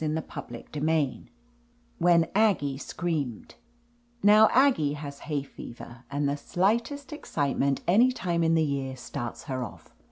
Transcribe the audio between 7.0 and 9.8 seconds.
excitement, any time in the year, starts her